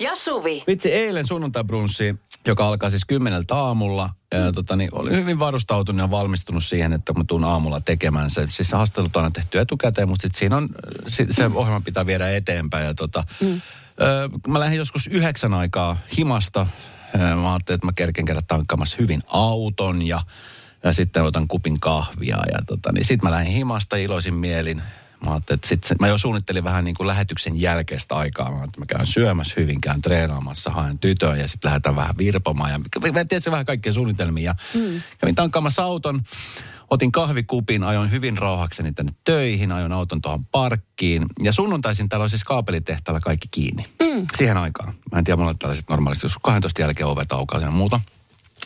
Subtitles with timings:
[0.00, 0.64] ja Suvi.
[0.66, 2.14] Vitsi, eilen sunnuntaibrunssi,
[2.46, 7.12] joka alkaa siis kymmeneltä aamulla, ja, tota, niin, oli hyvin varustautunut ja valmistunut siihen, että
[7.12, 8.46] mä tuun aamulla tekemään se.
[8.46, 10.68] Siis haastattelut on aina tehty etukäteen, mutta sitten siinä on,
[11.08, 12.86] se, se ohjelma pitää viedä eteenpäin.
[12.86, 13.60] Ja, tota, mm.
[14.00, 16.66] ö, mä lähdin joskus yhdeksän aikaa himasta.
[17.36, 20.20] Mä ajattelin, että mä kerken käydä tankkaamassa hyvin auton ja,
[20.82, 22.38] ja sitten otan kupin kahvia.
[22.52, 24.82] Ja tota, niin sitten mä lähdin himasta iloisin mielin.
[25.24, 28.50] Mä että sit, mä jo suunnittelin vähän niin kuin lähetyksen jälkeistä aikaa.
[28.50, 32.70] Mä, että mä käyn syömässä hyvin, käyn treenaamassa, haen tytön ja sitten lähdetään vähän virpomaan.
[32.70, 32.80] Ja
[33.28, 34.44] tiedätkö, vähän kaikkia suunnitelmia.
[34.44, 35.02] Ja mm.
[35.18, 36.20] Kävin tankkaamassa auton,
[36.90, 41.26] otin kahvikupin, ajoin hyvin rauhakseni tänne töihin, ajoin auton tuohon parkkiin.
[41.42, 43.84] Ja sunnuntaisin täällä on siis kaapelitehtaalla kaikki kiinni.
[44.02, 44.26] Mm.
[44.36, 44.94] Siihen aikaan.
[45.12, 48.00] Mä en tiedä, mulla tällaiset normaalisti, jos 12 jälkeen ovet aukaa ja muuta.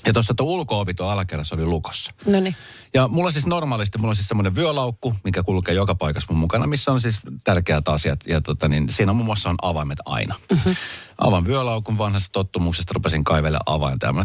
[0.07, 0.65] Ja tuossa tuo
[0.97, 2.13] tuo alakerrassa oli lukossa.
[2.27, 2.57] No niin.
[2.95, 6.67] Ja mulla siis normaalisti, mulla on siis semmoinen vyölaukku, mikä kulkee joka paikassa mun mukana,
[6.67, 8.21] missä on siis tärkeät asiat.
[8.27, 10.35] Ja tota, niin siinä muun muassa on avaimet aina.
[10.51, 10.77] Mm-hmm.
[11.19, 14.07] Avan vyölaukun vanhasta tottumuksesta, rupesin kaivelle avainta.
[14.07, 14.25] Ja mä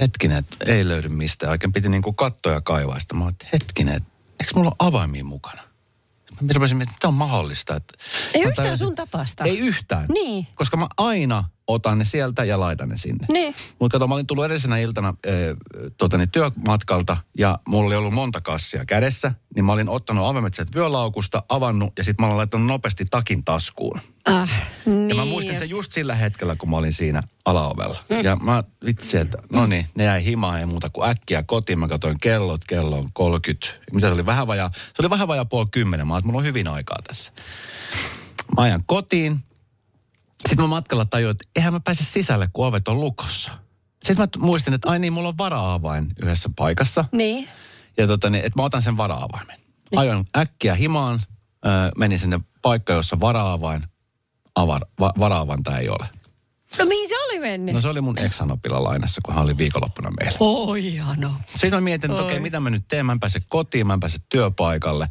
[0.00, 1.50] hetkinen, että ei löydy mistään.
[1.50, 2.98] Oikein piti niinku kattoja kaivaa.
[2.98, 4.08] Sitten mä hetkinen, että
[4.40, 5.62] eikö mulla ole avaimia mukana?
[6.42, 7.76] Mä rupesin miettimään, että tämä on mahdollista.
[7.76, 7.94] Että
[8.34, 9.44] Ei yhtään tajusin- sun tapasta.
[9.44, 10.06] Ei yhtään.
[10.12, 10.46] Niin.
[10.54, 13.26] Koska mä aina otan ne sieltä ja laitan ne sinne.
[13.32, 13.54] Niin.
[13.78, 15.34] Mutta kato, mä olin tullut edellisenä iltana äh,
[15.98, 19.34] tota, niin työmatkalta ja mulla oli ollut monta kassia kädessä.
[19.54, 23.44] Niin mä olin ottanut avaimet sieltä vyölaukusta, avannut ja sitten mä olin laittanut nopeasti takin
[23.44, 24.00] taskuun.
[24.24, 24.50] Ah,
[24.86, 25.08] niin.
[25.08, 27.98] Ja mä muistin sen just sillä hetkellä, kun mä olin siinä alaovella.
[28.22, 31.78] Ja mä vitsi, että no niin, ne jäi himaan ei muuta kuin äkkiä kotiin.
[31.78, 33.66] Mä katsoin kellot, kello on 30.
[33.92, 36.06] Mitä se oli, vähän vajaa, se oli vähän vajaa puoli kymmenen.
[36.06, 37.32] Mä että mulla on hyvin aikaa tässä.
[38.56, 39.38] Mä ajan kotiin.
[40.48, 43.50] Sitten mä matkalla tajuin, että eihän mä pääse sisälle, kun ovet on lukossa.
[44.04, 47.04] Sitten mä muistin, että ai niin, mulla on vara-avain yhdessä paikassa.
[47.12, 47.48] Niin.
[47.96, 49.58] Ja tota, niin, että mä otan sen vara-avaimen.
[49.96, 51.20] Ajoin äkkiä himaan,
[51.98, 53.82] menin sinne paikkaan, jossa vara-avain,
[54.54, 56.08] avar, va, vara-avainta ei ole.
[56.78, 57.74] No mihin se oli mennyt?
[57.74, 60.36] No se oli mun eksanopilla lainassa, kun hän oli viikonloppuna meillä.
[60.40, 61.32] Oi, hieno.
[61.46, 62.42] Sitten mä mietin, että okei, Oi.
[62.42, 63.06] mitä mä nyt teen?
[63.06, 65.08] Mä en pääse kotiin, mä en pääse työpaikalle.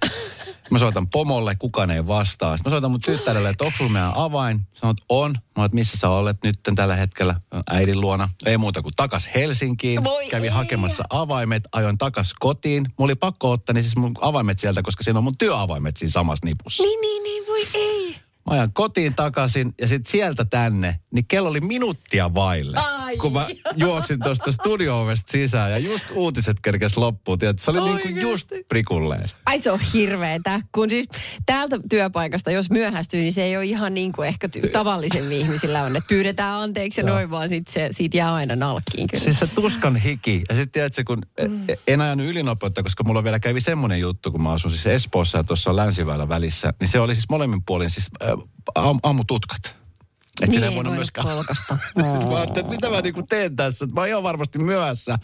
[0.72, 2.58] Mä soitan pomolle, kukaan ei vastaa.
[2.58, 4.62] Sitten mä soitan mun tyttärelle, että onko sulla meidän avain?
[4.74, 5.36] Sanoit, on.
[5.58, 7.36] Mä että missä sä olet nyt tällä hetkellä
[7.70, 8.30] äidin luona?
[8.46, 10.04] Ei muuta kuin takas Helsinkiin.
[10.04, 10.56] Voi Kävin ei.
[10.56, 12.84] hakemassa avaimet, ajoin takas kotiin.
[12.84, 16.12] Mulla oli pakko ottaa niin siis mun avaimet sieltä, koska siinä on mun työavaimet siinä
[16.12, 16.84] samassa nipussa.
[16.84, 18.01] Niin, niin, niin, voi ei.
[18.46, 22.78] Mä ajan kotiin takaisin ja sitten sieltä tänne, niin kello oli minuuttia vaille.
[22.78, 23.18] Ai.
[23.18, 27.40] Kun mä juoksin tuosta studio-ovesta sisään ja just uutiset kerkes loppuun.
[27.40, 27.64] Tiedätkö?
[27.64, 29.30] Se oli niin kuin just prikulleen.
[29.46, 31.08] Ai se on hirveetä, kun siis
[31.46, 35.84] täältä työpaikasta, jos myöhästyy, niin se ei ole ihan niin kuin ehkä ty- tavallisemmin ihmisillä
[35.84, 39.24] on, että pyydetään anteeksi ja noin vaan sit se, siitä jää aina nalkkiin kyllä.
[39.24, 40.42] Siis se tuskan hiki.
[40.50, 41.68] Ja sitten tiedätkö, kun mm.
[41.88, 45.44] en ajanut ylinopeutta, koska mulla vielä kävi semmoinen juttu, kun mä asun siis Espoossa ja
[45.44, 48.31] tuossa länsiväylä välissä, niin se oli siis molemmin puolin siis äh,
[48.74, 49.76] am, aamututkat.
[50.42, 51.28] Että Niin ei voinut voinut myöskään...
[51.28, 51.78] polkasta.
[51.98, 55.20] mä ajattelin, että mitä mä niinku teen tässä, mä oon ihan varmasti myöhässä.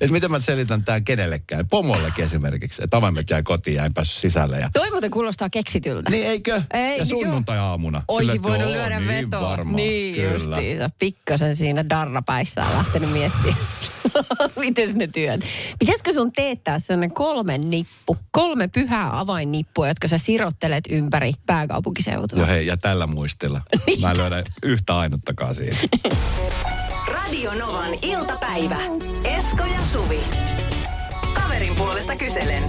[0.00, 4.20] Että miten mä selitän tää kenellekään, pomollekin esimerkiksi, että avaimet jäi kotiin ja en päässyt
[4.20, 4.58] sisälle.
[4.58, 4.70] Ja...
[4.72, 6.10] Toi muuten kuulostaa keksityltä.
[6.10, 6.62] Niin eikö?
[6.72, 8.02] Ei, ja niin sunnuntai-aamuna.
[8.08, 9.50] Oisi voinut joo, lyödä niin vetoa.
[9.50, 9.76] Varmaan.
[9.76, 10.32] Niin Kyllä.
[10.32, 10.88] justiinsa.
[10.98, 13.56] Pikkasen siinä darrapäissään lähtenyt miettimään.
[14.56, 15.40] Miten ne työt?
[15.78, 22.38] Pitäisikö sun teettää sellainen kolme nippu, kolme pyhää avainnippua, jotka sä sirottelet ympäri pääkaupunkiseutua?
[22.38, 23.60] Joo, hei, ja tällä muistilla.
[24.00, 25.76] Mä en löydä yhtä ainuttakaan siinä.
[27.08, 28.76] Radio Novan iltapäivä.
[29.24, 30.20] Esko ja Suvi.
[31.34, 32.62] Kaverin puolesta kyselen.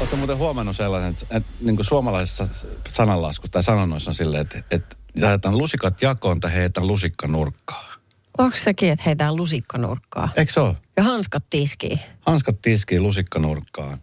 [0.00, 2.48] Oletko muuten huomannut sellaisen, että, että niin kuin suomalaisessa
[2.88, 7.96] sananlaskussa tai sanonnoissa on silleen, että, että jaetaan lusikat jakoon tai heitetään lusikka nurkkaan.
[8.38, 10.28] Onko sekin, että heitään lusikkanurkkaa?
[10.36, 10.76] Eikö se ole?
[10.96, 12.00] Ja hanskat tiskiin.
[12.20, 13.98] Hanskat tiskiin lusikka nurkkaan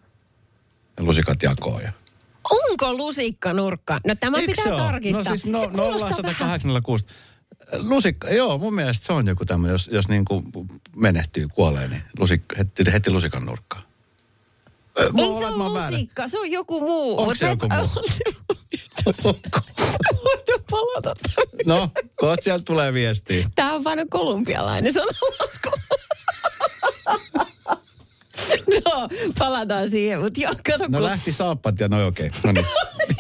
[0.98, 1.82] ja lusikat jakoon.
[1.82, 1.92] Ja...
[2.52, 4.00] Onko lusikkanurkka?
[4.08, 5.24] No tämä Eikö pitää se tarkistaa.
[5.24, 7.06] No siis no, se kuulostaa 0186.
[7.78, 10.44] Lusikka, joo, mun mielestä se on joku tämmöinen, jos, jos niin kuin
[10.96, 13.84] menehtyy, kuolee, niin lusikka, heti, heti lusikan nurkkaan.
[14.96, 15.92] Voi Ei se ole oon väärä.
[15.92, 17.20] lusikka, se on joku muu.
[17.20, 17.90] Onko se joku muu?
[19.06, 21.16] Voidaan palata.
[21.66, 23.50] No, kohta sieltä tulee viestiä.
[23.56, 25.70] Tämä on vain kolumbialainen sananlasku.
[28.86, 29.10] No,
[29.40, 31.04] palataan siihen, mutta joo, kato No kun...
[31.04, 32.28] lähti saappat ja no okei.
[32.28, 32.40] Okay.
[32.44, 32.66] No, niin.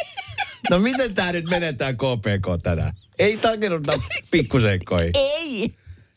[0.70, 2.94] no miten tää nyt menetään KPK tänään?
[3.20, 3.94] Ei takerruta
[4.32, 5.12] pikkuseikkoihin.
[5.14, 5.74] Ei!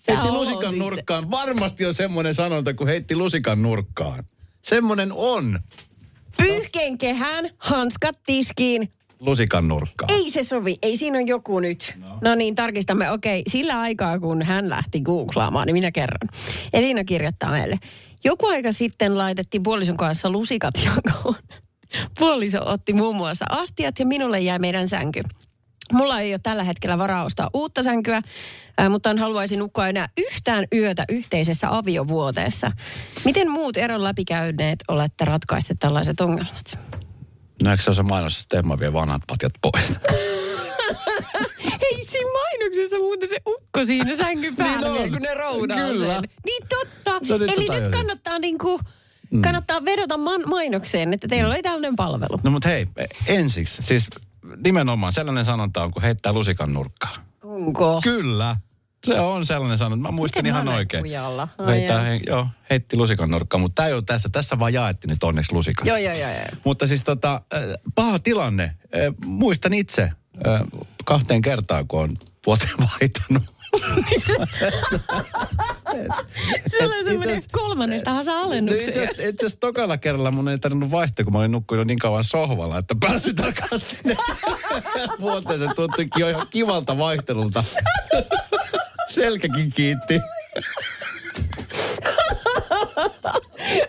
[0.06, 0.78] Sä Heitti lusikan itse.
[0.84, 1.30] nurkkaan.
[1.30, 4.24] Varmasti on semmoinen sanonta, kun heitti lusikan nurkkaan.
[4.62, 5.58] Semmoinen on.
[6.36, 8.92] Pyyhkeen kehään, hanskat tiskiin.
[9.20, 10.12] Lusikan nurkkaan.
[10.12, 11.94] Ei se sovi, ei siinä on joku nyt.
[12.00, 13.10] No, no niin, tarkistamme.
[13.10, 16.28] Okei, sillä aikaa kun hän lähti googlaamaan, niin minä kerron.
[16.72, 17.78] Elina kirjoittaa meille.
[18.24, 21.34] Joku aika sitten laitettiin puolison kanssa lusikat jakoon.
[22.18, 25.22] Puoliso otti muun muassa astiat ja minulle jäi meidän sänky.
[25.92, 28.22] Mulla ei ole tällä hetkellä varaa ostaa uutta sänkyä,
[28.78, 32.72] ää, mutta en haluaisi nukkua enää yhtään yötä yhteisessä aviovuoteessa.
[33.24, 36.78] Miten muut eron läpikäyneet olette ratkaisseet tällaiset ongelmat?
[37.62, 39.84] Näetkö se on se mainos, että Emma vie vanhat patjat pois?
[41.80, 44.98] Hei, siinä mainoksessa muuten se ukko siinä sängyn päällä, Niin on.
[45.02, 46.14] niin kun ne roudaa Kyllä.
[46.14, 46.22] sen.
[46.44, 47.10] Niin totta.
[47.28, 48.80] No nyt Eli nyt kannattaa niinku,
[49.42, 52.40] kannattaa vedota man- mainokseen, että teillä oli tällainen palvelu.
[52.42, 52.86] No mutta hei,
[53.26, 54.06] ensiksi, siis
[54.64, 57.20] nimenomaan sellainen sanonta on, kun heittää lusikan nurkkaan.
[57.42, 58.00] Onko?
[58.04, 58.56] Kyllä.
[59.06, 60.02] Se on sellainen sanonta.
[60.02, 61.02] Mä muistan Miten ihan oikein.
[61.02, 61.48] kujalla?
[61.66, 62.04] Heittää, jaa.
[62.04, 64.28] he, joo, heitti lusikan nurkkaan, mutta tämä ei ole tässä.
[64.32, 65.86] Tässä vaan jaettiin nyt onneksi lusikat.
[65.86, 66.40] Joo, joo, joo, joo.
[66.64, 67.40] Mutta siis tota,
[67.94, 68.76] paha tilanne.
[69.24, 70.10] Muistan itse
[71.04, 72.10] kahteen kertaan, kun on
[72.46, 72.70] vuoteen
[73.00, 73.42] vaihtanut.
[76.70, 78.88] Sillä on semmoinen asiassa- kolmannestahan saa No alennuksia.
[78.88, 82.24] asiassa- itse asiassa tokalla kerralla mun ei tarvinnut vaihtaa, kun mä olin nukkunut niin kauan
[82.24, 83.98] sohvalla, että pääsin takaisin
[85.20, 85.60] vuoteen.
[85.60, 87.64] Se tuntuikin jo ihan kivalta vaihtelulta.
[89.16, 90.20] Selkäkin kiitti.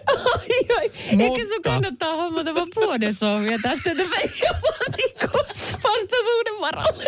[0.08, 0.86] Ai, ai.
[0.86, 5.38] Ehkä sun Mutta- kannattaa hommata vaan vuodesovia tästä, ole vaan niinku
[5.84, 7.04] vastaisuuden varalle.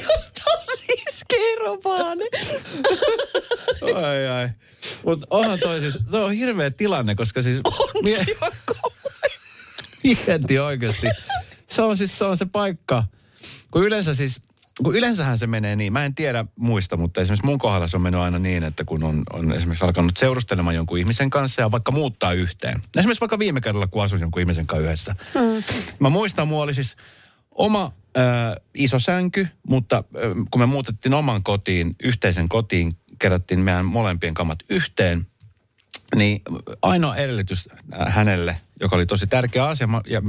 [0.00, 2.24] Jos tos iskee ropaane.
[4.06, 4.48] Ai ai.
[5.04, 7.60] Mutta onhan toi siis, toi on hirveä tilanne, koska siis...
[7.64, 8.26] On mie-
[10.04, 11.06] Mieti oikeasti.
[11.68, 13.04] Se on siis se, on se paikka,
[13.70, 14.40] kun yleensä siis,
[14.82, 18.02] kun yleensähän se menee niin, mä en tiedä muista, mutta esimerkiksi mun kohdalla se on
[18.02, 21.92] mennyt aina niin, että kun on, on esimerkiksi alkanut seurustelemaan jonkun ihmisen kanssa ja vaikka
[21.92, 22.82] muuttaa yhteen.
[22.96, 25.16] Esimerkiksi vaikka viime kerralla, kun asuin jonkun ihmisen kanssa yhdessä.
[25.34, 25.62] Mm.
[26.00, 26.96] Mä muistan, mulla oli siis
[27.50, 28.20] oma ö,
[28.74, 34.58] iso sänky, mutta ö, kun me muutettiin oman kotiin, yhteisen kotiin, kerättiin meidän molempien kamat
[34.70, 35.26] yhteen,
[36.16, 36.42] niin
[36.82, 37.68] ainoa edellytys
[38.00, 40.22] äh, hänelle, joka oli tosi tärkeä asia ja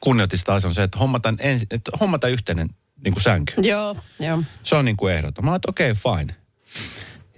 [0.00, 2.68] kunnioitti sitä asiaa, on se, että hommata, ensi, että hommata yhteinen
[3.04, 3.54] niin kuin sänky.
[3.62, 4.42] Joo, joo.
[4.62, 5.44] Se on niin kuin ehdoton.
[5.44, 6.34] Mä että okei, okay, fine.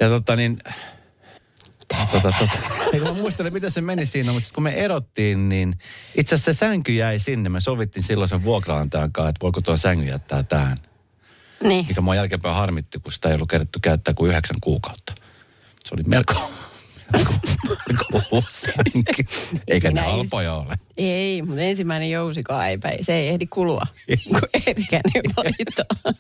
[0.01, 0.59] Ja tota niin,
[2.11, 2.59] tota, tota,
[2.93, 5.79] ei kun mä muistelen, miten se meni siinä, mutta kun me erottiin, niin
[6.15, 7.49] itse asiassa se sänky jäi sinne.
[7.49, 10.79] Me sovittiin silloin sen vuokraantajan kanssa, että voiko tuo sänky jättää tähän.
[11.63, 11.87] Niin.
[11.89, 15.15] Mikä mua jälkeenpäin harmitti, kun sitä ei ollut kerätty käyttää kuin yhdeksän kuukautta.
[15.85, 16.51] Se oli melko,
[19.69, 20.75] Eikä ne Minä en- halpoja ole.
[20.97, 23.05] Ei, mutta ensimmäinen jousikaan ei, päin.
[23.05, 23.87] se ei ehdi kulua,
[24.29, 26.13] kun erikäinen vaihtaa.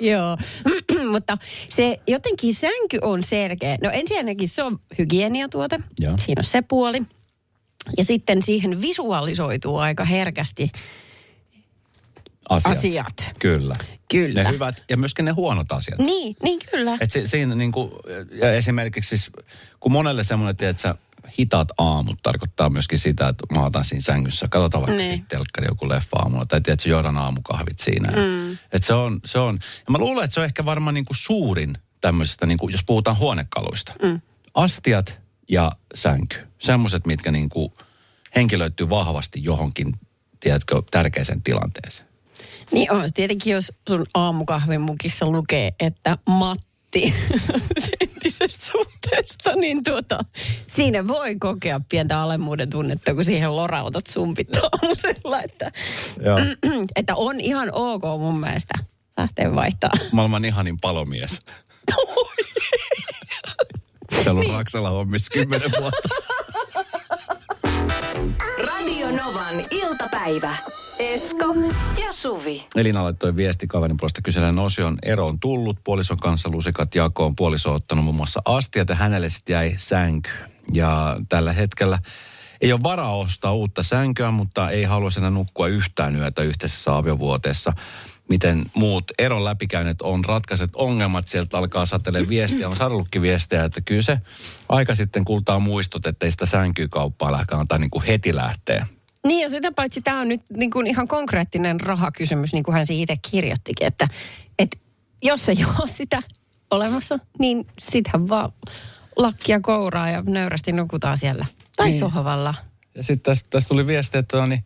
[0.00, 0.36] Joo,
[1.12, 1.38] mutta
[1.68, 3.78] se jotenkin sänky on selkeä.
[3.82, 6.14] No ensinnäkin se on hygieniatuote, Joo.
[6.26, 7.02] siinä on se puoli.
[7.98, 10.72] Ja sitten siihen visualisoituu aika herkästi
[12.48, 12.78] Asiat.
[12.78, 13.32] asiat.
[13.38, 13.74] Kyllä.
[14.10, 14.42] Kyllä.
[14.42, 15.98] Ne hyvät ja myöskin ne huonot asiat.
[15.98, 16.98] Niin, niin kyllä.
[17.00, 18.00] Et si, siinä niinku,
[18.32, 19.30] ja esimerkiksi siis,
[19.80, 20.94] kun monelle semmoinen, että sä
[21.38, 25.10] hitaat aamut tarkoittaa myöskin sitä, että mä otan siinä sängyssä, katsotaan vaikka Niin.
[25.10, 25.26] niin.
[25.28, 28.10] telkkari joku leffa aamulla, tai tiedätkö, juodaan aamukahvit siinä.
[28.10, 28.52] Mm.
[28.52, 31.74] Että se on, se on, ja mä luulen, että se on ehkä varmaan niinku suurin
[32.00, 33.92] tämmöisestä, niinku, jos puhutaan huonekaluista.
[34.02, 34.20] Mm.
[34.54, 37.74] Astiat ja sänky, semmoiset, mitkä niinku
[38.36, 39.92] henkilöityy vahvasti johonkin,
[40.40, 42.08] tiedätkö, tärkeäseen tilanteeseen.
[42.70, 43.12] Niin on.
[43.14, 47.14] Tietenkin jos sun aamukahvin mukissa lukee, että Matti
[48.00, 50.24] entisestä suhteesta, niin tuota,
[50.66, 55.42] siinä voi kokea pientä alemmuuden tunnetta, kun siihen lorautat sumpit aamusella.
[55.42, 55.72] Että,
[56.24, 56.38] Joo.
[56.96, 58.74] että on ihan ok mun mielestä
[59.16, 59.90] lähteä vaihtaa.
[60.12, 61.38] maailman ihanin palomies.
[64.24, 66.08] Täällä on Raksala hommissa kymmenen vuotta.
[68.66, 70.56] Radio Novan iltapäivä.
[70.98, 71.54] Esko
[72.04, 72.66] ja Suvi.
[72.76, 74.98] Elina laittoi viesti kaverin puolesta kyselen osion.
[75.02, 77.36] Ero on tullut, puolison kanssa lusikat jakoon.
[77.36, 80.30] Puoliso on ottanut muun muassa astiat ja hänelle sitten jäi sänky.
[80.72, 81.98] Ja tällä hetkellä
[82.60, 87.72] ei ole varaa ostaa uutta sänkyä, mutta ei halua enää nukkua yhtään yötä yhteisessä aviovuoteessa.
[88.28, 92.68] Miten muut eron läpikäyneet on ratkaiset ongelmat, sieltä alkaa satelemaan viestiä.
[92.68, 94.18] On saanutkin viestejä, että kyllä se
[94.68, 98.86] aika sitten kultaa muistot, että ei sitä sänkykauppaa antaa niin kuin heti lähteä.
[99.26, 102.86] Niin ja sitä paitsi tämä on nyt niin kuin ihan konkreettinen rahakysymys, niin kuin hän
[102.86, 104.08] siitä itse kirjoittikin, että,
[104.58, 104.76] että
[105.22, 106.22] jos ei ole sitä
[106.70, 108.52] olemassa, niin sittenhän vaan
[109.16, 111.46] lakkia kouraa ja nöyrästi nukutaan siellä.
[111.76, 112.00] Tai Niin.
[112.00, 112.54] sohvalla.
[112.94, 114.64] Ja sitten tästä, tuli viesti, että on, niin,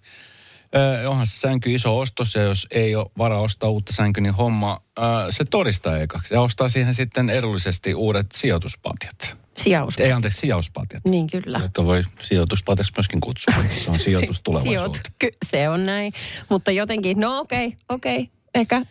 [0.74, 4.34] ö, onhan se sänky iso ostos ja jos ei ole varaa ostaa uutta sänkyä, niin
[4.34, 6.34] homma ö, se todistaa ekaksi.
[6.34, 9.38] Ja ostaa siihen sitten edullisesti uudet sijoituspatjat.
[9.56, 10.00] Sijaus.
[10.00, 11.04] Ei anteeksi, sijauspatjat.
[11.04, 11.60] Niin kyllä.
[11.64, 13.54] Että voi sijoituspatjaksi myöskin kutsua.
[13.84, 15.04] Se on sijoitus tulevaisuuteen.
[15.04, 16.12] Sijoit- ky- se on näin.
[16.48, 18.20] Mutta jotenkin, no okei, okay, okei.
[18.20, 18.26] Okay.
[18.54, 18.82] Ehkä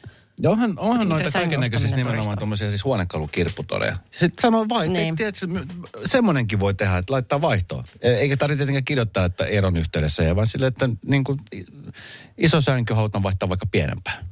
[0.42, 3.98] Ja onhan, onhan noita kaikennäköisiä ostaminen nimenomaan tuommoisia siis huonekalukirpputoreja.
[4.12, 4.94] Sitten samoin vai, Niin.
[4.94, 5.16] niin.
[5.16, 5.48] tiedätkö,
[6.06, 7.84] semmoinenkin voi tehdä, että laittaa vaihtoa.
[8.02, 11.40] E- Eikä tarvitse tietenkään kirjoittaa, että eron yhteydessä, ja vaan sille, että niin kuin,
[12.38, 14.26] iso sänky halutaan vaihtaa vaikka pienempään.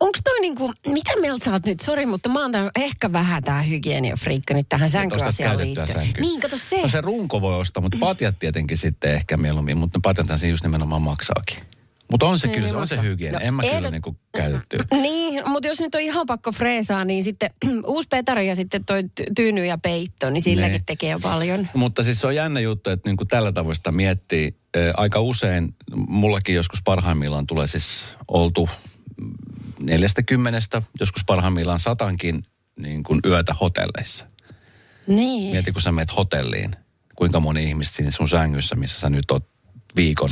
[0.00, 1.80] Onko toi niinku, mitä mieltä sä oot nyt?
[1.80, 6.08] Sori, mutta mä oon ehkä vähän tää hygieniafriikka nyt tähän ostat sänkyasiaan liittyen.
[6.20, 6.82] Niin, kato se.
[6.82, 10.48] No se runko voi ostaa, mutta patjat tietenkin sitten ehkä mieluummin, mutta ne patjathan se
[10.48, 11.58] just nimenomaan maksaakin.
[12.10, 13.38] Mutta on se Niin, kyllä, niin se on se hygienia.
[13.40, 14.78] No, en mä kyllä niinku käytetty.
[15.02, 17.50] Niin, mutta jos nyt on ihan pakko freesaa, niin sitten
[17.86, 20.84] uusi petari ja sitten toi ty- tyyny ja peitto, niin silläkin Niin.
[20.86, 21.68] tekee jo paljon.
[21.74, 24.56] Mutta siis se on jännä juttu, että niin kuin tällä tavoin sitä miettii.
[24.76, 25.74] Ää, aika usein,
[26.08, 28.68] mullakin joskus parhaimmillaan tulee siis oltu
[29.80, 32.42] neljästä kymmenestä, joskus parhaimmillaan satankin
[32.78, 34.26] niin kuin yötä hotelleissa.
[35.06, 35.50] Niin.
[35.50, 36.70] Mieti, kun sä meet hotelliin,
[37.16, 39.48] kuinka moni ihmistä siinä sun sängyssä, missä sä nyt oot
[39.96, 40.30] viikon.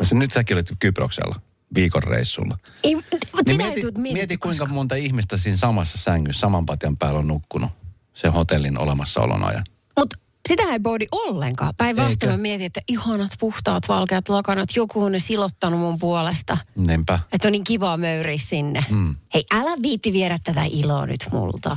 [0.00, 1.40] Ja nyt säkin olet Kyproksella
[1.74, 2.58] viikon reissulla.
[2.82, 7.18] Ei, mutta Niin mieti, tule mieti, kuinka monta ihmistä siinä samassa sängyssä, saman patjan päällä
[7.18, 7.70] on nukkunut
[8.14, 9.64] sen hotellin olemassaolon ajan.
[9.98, 10.16] Mutta
[10.48, 11.74] sitä ei boodi ollenkaan.
[11.76, 16.58] Päinvastoin mietin, että ihanat puhtaat valkeat lakanat, joku on ne silottanut mun puolesta.
[16.76, 17.18] Niinpä.
[17.32, 18.84] Että on niin kiva möyriä sinne.
[18.90, 19.16] Mm.
[19.34, 21.76] Hei, älä viitti viedä tätä iloa nyt multa.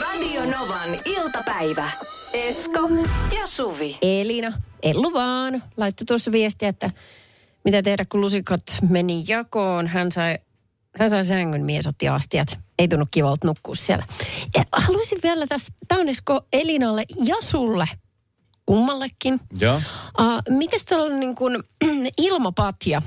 [0.00, 1.90] Radio Novan iltapäivä.
[2.32, 2.88] Esko
[3.40, 3.98] ja Suvi.
[4.02, 6.90] Elina, Ellu vaan, laittoi tuossa viestiä, että
[7.64, 9.86] mitä tehdä, kun lusikat meni jakoon.
[9.86, 10.38] Hän sai,
[10.98, 12.58] hän sai sängyn, mies otti astiat.
[12.78, 14.04] Ei tunnu kivalta nukkua siellä.
[14.54, 17.88] Ja haluaisin vielä tässä, tämä on Esko Elinalle ja sulle,
[18.66, 19.40] kummallekin.
[19.60, 19.76] Joo.
[20.20, 21.62] Uh, mites tuolla niin kuin
[22.18, 23.02] ilmapatja?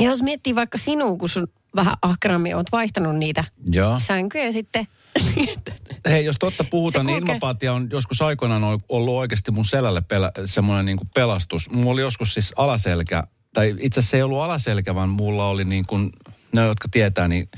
[0.00, 3.98] Ja jos miettii vaikka sinua, kun sun vähän ahkerammin oot vaihtanut niitä Joo.
[3.98, 4.86] sänkyjä sitten.
[6.08, 7.34] Hei, jos totta puhutaan, niin kulkee.
[7.34, 11.70] ilmapatja on joskus aikoinaan ol- ollut oikeasti mun selälle pelä, semmoinen niin kuin pelastus.
[11.70, 15.64] Mulla oli joskus siis alaselkä, tai itse asiassa se ei ollut alaselkä, vaan mulla oli
[15.64, 16.10] niin kuin,
[16.52, 17.48] ne jotka tietää, niin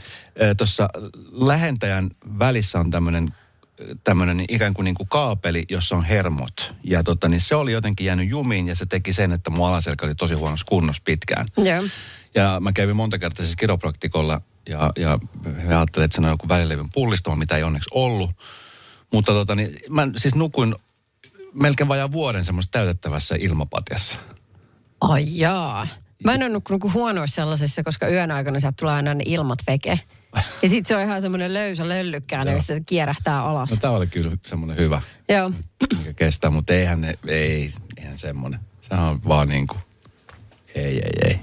[0.56, 0.88] tuossa
[1.32, 3.34] lähentäjän välissä on tämmöinen
[4.04, 6.74] tämmöinen ikään kuin, niin kuin kaapeli, jossa on hermot.
[6.84, 10.06] Ja tota, niin se oli jotenkin jäänyt jumiin ja se teki sen, että mun alaselkä
[10.06, 11.46] oli tosi huonossa kunnossa pitkään.
[11.56, 11.82] Joo.
[12.34, 15.18] Ja mä kävin monta kertaa siis kiropraktikolla ja, ja
[15.66, 18.30] he ajattelivat, että se on joku välilevyn pullistama, mitä ei onneksi ollut.
[19.12, 20.74] Mutta tota, niin, mä siis nukuin
[21.54, 24.16] melkein vajaa vuoden semmoisessa täytettävässä ilmapatjassa.
[25.00, 25.86] Ai jaa.
[26.24, 29.58] Mä en ole nukkunut kuin huonoissa sellaisessa, koska yön aikana sieltä tulee aina ne ilmat
[29.66, 30.00] veke.
[30.62, 33.70] Ja sit se on ihan semmoinen löysä löllykkäinen, mistä se kierähtää alas.
[33.70, 35.52] No tää oli kyllä semmoinen hyvä, Joo.
[35.98, 38.60] mikä kestää, mutta eihän ne, ei, eihän semmoinen.
[38.80, 39.80] Se on vaan niin kuin,
[40.74, 41.40] ei, ei, ei.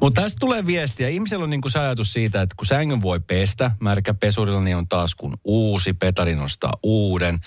[0.00, 1.08] Mutta tästä tulee viestiä.
[1.08, 4.88] Ihmisellä on niin kuin se ajatus siitä, että kun sängyn voi pestä märkäpesurilla, niin on
[4.88, 7.40] taas kun uusi, petari nostaa uuden.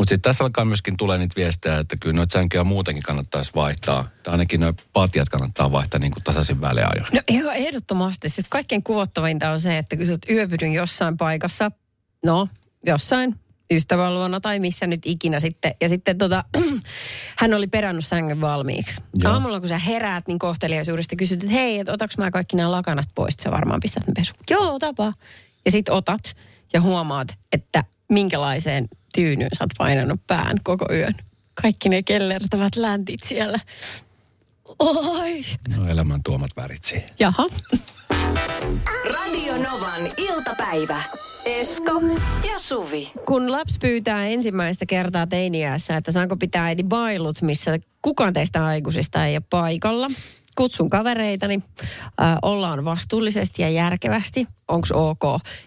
[0.00, 4.08] Mutta sitten tässä alkaa myöskin tulee niitä viestejä, että kyllä noita sänkyjä muutenkin kannattaisi vaihtaa.
[4.22, 7.06] Tai ainakin noita patjat kannattaa vaihtaa niin kuin tasaisin väliajoin.
[7.12, 8.28] No ihan ehdottomasti.
[8.28, 11.70] Sitten kaikkein kuvottavinta on se, että kun sä oot yöpydyn jossain paikassa,
[12.26, 12.48] no
[12.86, 13.34] jossain
[13.70, 15.74] ystävän luona tai missä nyt ikinä sitten.
[15.80, 16.44] Ja sitten tota,
[17.40, 19.00] hän oli perannut sängyn valmiiksi.
[19.14, 19.32] Joo.
[19.32, 23.08] Aamulla kun sä heräät, niin kohteliaisuudesta kysyt, että hei, että otaks mä kaikki nämä lakanat
[23.14, 24.34] pois, että sä varmaan pistät ne pesu.
[24.50, 25.12] Joo, otapa.
[25.64, 26.36] Ja sit otat
[26.72, 31.14] ja huomaat, että minkälaiseen tyynyyn sä oot painanut pään koko yön.
[31.62, 33.58] Kaikki ne kellertävät läntit siellä.
[34.78, 35.44] Oi.
[35.76, 37.10] No elämän tuomat värit siihen.
[37.18, 37.46] Jaha.
[39.12, 41.02] Radio Novan iltapäivä.
[41.44, 42.00] Esko
[42.52, 43.12] ja Suvi.
[43.26, 49.26] kun lapsi pyytää ensimmäistä kertaa teiniässä, että saanko pitää äiti bailut, missä kukaan teistä aikuisista
[49.26, 50.06] ei ole paikalla,
[50.60, 51.62] kutsun kavereitani,
[52.22, 55.22] äh, ollaan vastuullisesti ja järkevästi, onks ok,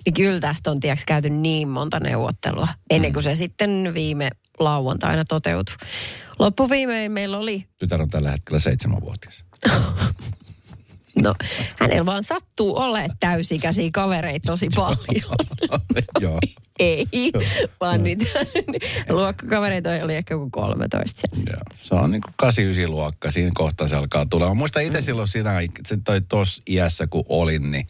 [0.05, 5.25] niin kyllä tästä on tiiäks, käyty niin monta neuvottelua, ennen kuin se sitten viime lauantaina
[5.25, 5.75] toteutui.
[6.39, 9.45] Loppuviimein meillä oli Tytär on tällä hetkellä seitsemänvuotias.
[11.22, 11.36] No,
[11.79, 15.36] hänellä vaan sattuu olemaan täysikäisiä kavereita tosi paljon.
[16.20, 16.39] Joo.
[16.79, 17.08] Ei,
[17.82, 18.25] vaan niitä
[19.10, 21.51] luokkakavereita oli ehkä kuin 13 siellä.
[21.51, 21.62] Joo.
[21.75, 24.48] Se on niin kuin 89 luokka, siinä kohtaa se alkaa tulla.
[24.48, 25.51] Mä muistan itse silloin siinä,
[25.88, 27.88] se toi tos iässä kun olin, niin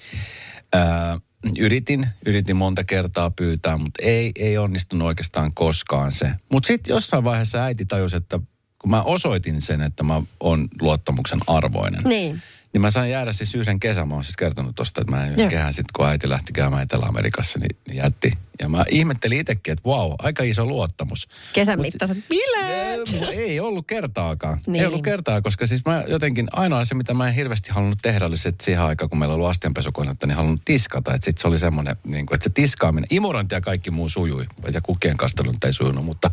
[0.74, 1.18] ää,
[1.60, 6.32] yritin, yritin monta kertaa pyytää, mutta ei, ei onnistunut oikeastaan koskaan se.
[6.51, 8.39] Mutta sitten jossain vaiheessa äiti tajusi, että
[8.80, 12.42] kun mä osoitin sen, että mä oon luottamuksen arvoinen, Niin.
[12.74, 15.50] Niin mä sain jäädä siis yhden kesän, mä oon siis kertonut tosta, että mä Joo.
[15.50, 19.89] kehän sitten kun äiti lähti käymään Etelä-Amerikassa, niin, niin jätti, Ja mä ihmettelin itsekin, että
[19.89, 21.27] vau, aika iso luottamus.
[21.53, 23.29] Kesän Mut- mittaiset bileet.
[23.29, 24.60] Ei, ei ollut kertaakaan.
[24.67, 24.81] Niin.
[24.81, 28.25] Ei ollut kertaa, koska siis mä jotenkin, ainoa se mitä mä en hirveästi halunnut tehdä
[28.25, 31.13] oli se, että siihen aikaan kun meillä oli astianpesukonetta, niin halunnut tiskata.
[31.13, 34.45] Että sit se oli semmoinen, niin kuin, että se tiskaaminen, imurointi ja kaikki muu sujui.
[34.74, 36.31] Ja kukkien kastelu nyt ei sujunut, mutta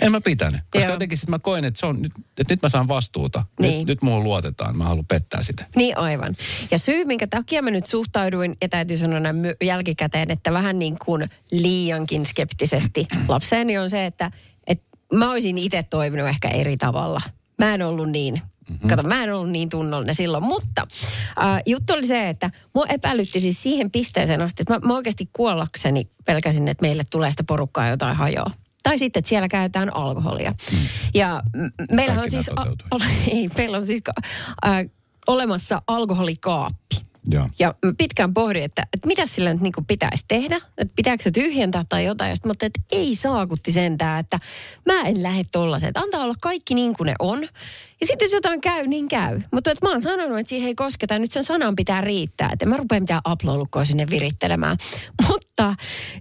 [0.00, 0.60] en mä pitänyt.
[0.70, 0.94] Koska Joo.
[0.94, 3.44] jotenkin sit mä koin, että, se on, nyt, että nyt mä saan vastuuta.
[3.60, 3.78] Niin.
[3.78, 5.66] Nyt, nyt muuhun luotetaan, mä haluan pettää sitä.
[5.76, 6.36] Niin aivan.
[6.70, 10.96] Ja syy, minkä takia mä nyt suhtauduin, ja täytyy sanoa näin jälkikäteen, että vähän niin
[11.04, 14.30] kuin liiankin skeptisesti lapseeni on se, että,
[14.66, 17.20] että mä olisin itse toiminut ehkä eri tavalla.
[17.58, 18.34] Mä en ollut niin,
[18.68, 18.88] mm-hmm.
[18.88, 20.44] kato, mä en ollut niin tunnollinen silloin.
[20.44, 20.86] Mutta
[21.42, 25.28] äh, juttu oli se, että mua epäilytti siis siihen pisteeseen asti, että mä, mä oikeasti
[25.32, 28.50] kuollakseni pelkäsin, että meille tulee sitä porukkaa jotain hajoa.
[28.82, 30.50] Tai sitten, että siellä käytetään alkoholia.
[30.72, 30.78] Mm.
[31.14, 32.46] Ja m- meillähän on siis...
[32.46, 33.08] nämä toteutui.
[33.36, 34.02] ei, meillä on siis
[34.66, 34.72] äh,
[35.26, 37.09] olemassa alkoholikaappi.
[37.58, 40.56] Ja mä pitkään pohdin, että, että mitä sillä nyt niin pitäisi tehdä.
[40.78, 42.28] Että pitääkö se tyhjentää tai jotain.
[42.28, 44.38] Ja sitten ajattelin, että ei saakutti sentään, että
[44.86, 45.88] mä en lähde tollaiseen.
[45.88, 47.42] Että antaa olla kaikki niin kuin ne on.
[48.00, 49.40] Ja sitten jos jotain käy, niin käy.
[49.52, 51.18] Mutta että mä oon sanonut, että siihen ei kosketa.
[51.18, 52.50] Nyt sen sanan pitää riittää.
[52.52, 54.76] Että mä rupea mitään uploadukkoa sinne virittelemään.
[55.28, 55.74] Mutta,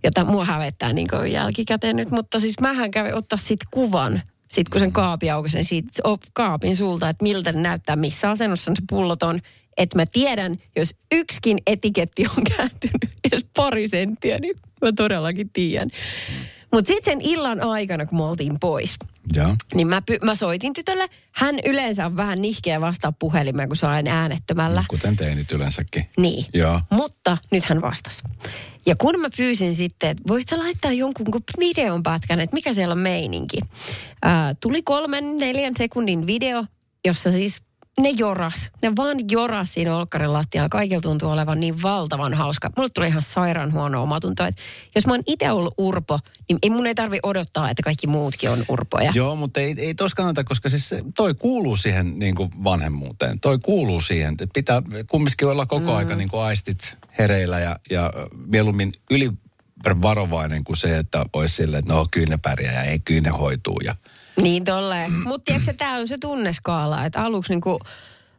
[0.03, 2.11] jota mua hävettää niin jälkikäteen nyt.
[2.11, 6.75] Mutta siis mähän kävin ottaa sit kuvan sitten kun sen kaapi aukasin siitä op- kaapin
[6.75, 9.39] sulta, että miltä ne näyttää, missä asennossa se pullot on,
[9.77, 15.89] että mä tiedän, jos yksikin etiketti on kääntynyt edes pari senttiä, niin mä todellakin tiedän.
[16.71, 18.95] Mutta sitten sen illan aikana, kun me oltiin pois,
[19.33, 19.55] Joo.
[19.73, 21.09] niin mä, py- mä soitin tytölle.
[21.31, 24.83] Hän yleensä on vähän nihkeä vastaa puhelimeen, kun se on aina äänettömällä.
[24.87, 26.05] Kuten teinit yleensäkin.
[26.17, 26.45] Niin.
[26.53, 26.81] Joo.
[26.89, 28.23] Mutta nyt hän vastasi.
[28.85, 31.25] Ja kun mä pyysin sitten, että voisit laittaa jonkun
[31.59, 33.57] videon pätkän, että mikä siellä on meininki.
[34.21, 36.65] Ää, tuli kolmen, neljän sekunnin video,
[37.05, 37.61] jossa siis
[37.99, 38.71] ne joras.
[38.81, 40.69] Ne vaan joras siinä olkkarin lattialla.
[40.69, 42.71] Kaikilla tuntuu olevan niin valtavan hauska.
[42.77, 44.45] Mulle tuli ihan sairaan huono omatunto.
[44.45, 44.61] Että
[44.95, 46.19] jos mä oon itse ollut urpo,
[46.49, 49.11] niin ei mun ei tarvi odottaa, että kaikki muutkin on urpoja.
[49.15, 53.39] Joo, mutta ei, ei tos kannata, koska siis toi kuuluu siihen niin kuin vanhemmuuteen.
[53.39, 54.33] Toi kuuluu siihen.
[54.33, 58.13] että Pitää kumminkin olla koko aika niin kuin aistit hereillä ja, ja
[58.47, 59.31] mieluummin yli
[60.01, 63.29] varovainen kuin se, että olisi silleen, että no kyllä ne pärjää ja ei kyllä ne
[63.29, 63.79] hoituu.
[63.83, 63.95] Ja,
[64.41, 65.11] Niin tolleen.
[65.23, 67.79] Mutta tiedätkö, tämä on se tunneskaala, että aluksi niinku,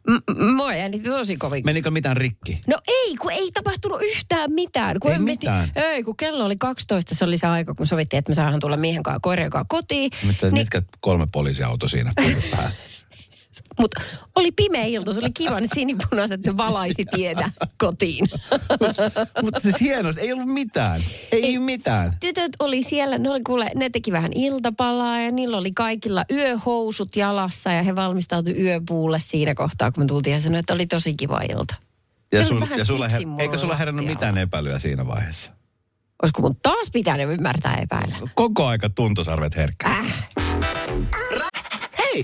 [0.09, 1.65] m- mua jännitti tosi kovin.
[1.65, 2.61] menikö mitään rikki?
[2.67, 4.99] No ei, kun ei tapahtunut yhtään mitään.
[4.99, 5.71] Kun Ei en mitään?
[5.75, 8.77] ei, kun kello oli 12, se oli se aika, kun sovittiin, että me saadaan tulla
[8.77, 10.11] miehen kanssa, kanssa kotiin.
[10.27, 12.11] Mitä, Niin, mitkä kolme poliisiauto siinä?
[13.79, 14.01] Mutta
[14.35, 18.29] oli pimeä ilta, se oli kiva, ne sinipunaiset ne valaisi tietä kotiin.
[19.43, 21.01] mutta siis hienosti, ei ollut mitään.
[21.31, 22.17] Ei, ei mitään.
[22.19, 27.15] Tytöt oli siellä, ne, oli, kuule, ne teki vähän iltapalaa ja niillä oli kaikilla yöhousut
[27.15, 31.13] jalassa ja he valmistautui yöpuulle siinä kohtaa, kun me tultiin ja sanoi, että oli tosi
[31.13, 31.75] kiva ilta.
[32.31, 35.51] Ja, sul, ja sulla, her, eikö sulla herännyt mitään epäilyä siinä vaiheessa?
[36.23, 38.17] Olisiko mun taas pitänyt ymmärtää epäillä?
[38.35, 39.89] Koko aika tuntosarvet herkkä.
[39.89, 40.27] Äh,
[41.97, 42.23] Hei,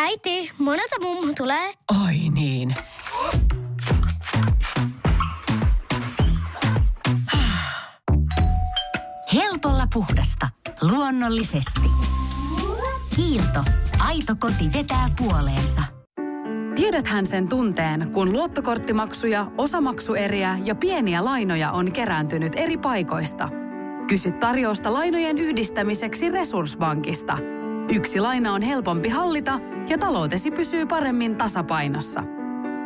[0.00, 1.72] Äiti, monelta mummu tulee?
[2.04, 2.74] Oi niin.
[9.34, 10.48] Helpolla puhdasta.
[10.80, 11.80] Luonnollisesti.
[13.16, 13.64] Kiilto.
[13.98, 15.82] Aito koti vetää puoleensa.
[16.74, 23.48] Tiedäthän sen tunteen, kun luottokorttimaksuja, osamaksueriä ja pieniä lainoja on kerääntynyt eri paikoista.
[24.08, 27.38] Kysy tarjousta lainojen yhdistämiseksi Resurssbankista.
[27.92, 32.22] Yksi laina on helpompi hallita ja taloutesi pysyy paremmin tasapainossa.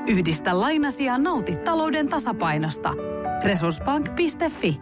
[0.09, 2.95] Yhdistä lainasi ja nauti talouden tasapainosta.
[3.45, 4.81] Resurssbank.fi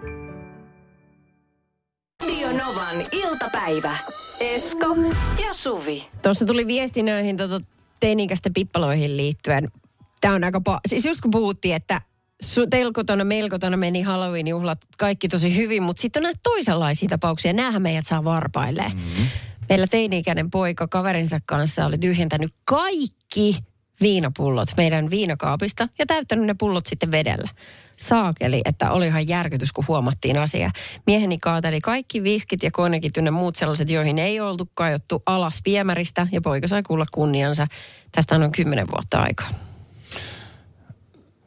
[2.22, 3.96] Radionovan iltapäivä.
[4.40, 4.96] Esko
[5.46, 6.06] ja Suvi.
[6.22, 7.59] Tuossa tuli viesti näihin tota,
[8.00, 9.68] teinikästä pippaloihin liittyen.
[10.20, 12.00] Tämä on aika pa- Siis just kun puhuttiin, että
[12.44, 17.09] su- teillä kotona, meillä kotona meni Halloween-juhlat kaikki tosi hyvin, mutta sitten on näitä toisenlaisia
[17.09, 17.52] tapauksia.
[17.52, 18.83] Näähän meidät saa varpaille.
[18.88, 19.26] Mm-hmm.
[19.70, 23.59] Meillä teini-ikäinen poika kaverinsa kanssa oli tyhjentänyt kaikki
[24.00, 27.48] viinapullot meidän viinakaapista ja täyttänyt ne pullot sitten vedellä.
[27.96, 30.70] Saakeli, että oli ihan järkytys, kun huomattiin asia.
[31.06, 36.26] Mieheni kaateli kaikki viskit ja konekit ynnä muut sellaiset, joihin ei oltu kajottu alas viemäristä
[36.33, 37.66] ja poika sai kuulla kunniansa.
[38.12, 39.50] Tästä on kymmenen vuotta aikaa.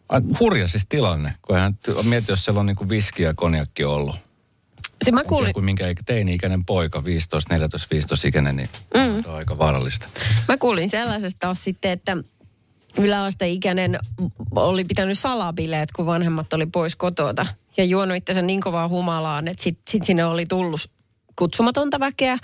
[0.09, 1.77] Ai, hurja siis tilanne, kun hän
[2.09, 4.15] mieti, jos siellä on niinku viski ja konjakki ollut.
[5.03, 9.23] Se mä kuulin, kuin minkä ikä- teini-ikäinen poika, 15, 14, 15 ikäinen, niin mm.
[9.27, 10.07] on aika vaarallista.
[10.47, 12.17] mä kuulin sellaisesta taas sitten, että
[12.97, 13.99] yläasteikäinen
[14.55, 17.45] oli pitänyt salabileet, kun vanhemmat oli pois kotota.
[17.77, 20.91] Ja juonut itsensä niin kovaa humalaan, että sitten sit sinne oli tullut
[21.35, 22.37] kutsumatonta väkeä.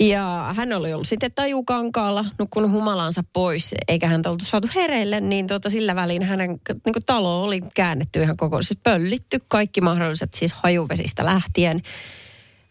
[0.00, 5.46] Ja hän oli ollut sitten tajukankaalla, nukkunut humalaansa pois, eikä hän oltu saatu hereille, niin
[5.46, 10.52] tota, sillä välin hänen niin talo oli käännetty ihan koko, siis pöllitty kaikki mahdolliset, siis
[10.52, 11.82] hajuvesistä lähtien.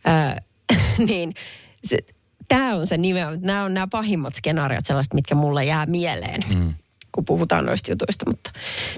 [0.07, 0.41] Öö,
[1.07, 1.33] niin
[1.83, 1.97] se,
[2.47, 6.41] tämä on se nimeä, nämä on nämä pahimmat skenaariot sellaiset, mitkä mulle jää mieleen.
[6.49, 6.73] Mm
[7.15, 8.25] kun puhutaan noista jutuista.
[8.29, 8.51] Mutta